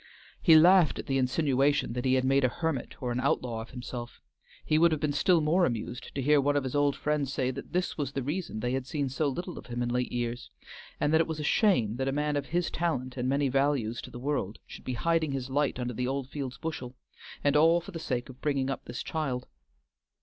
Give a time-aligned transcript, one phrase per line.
[0.41, 3.69] He laughed at the insinuation that he had made a hermit or an outlaw of
[3.69, 4.19] himself;
[4.65, 7.51] he would have been still more amused to hear one of his old friends say
[7.51, 10.49] that this was the reason they had seen so little of him in late years,
[10.99, 14.01] and that it was a shame that a man of his talent and many values
[14.01, 16.95] to the world should be hiding his light under the Oldfields bushel,
[17.43, 19.45] and all for the sake of bringing up this child.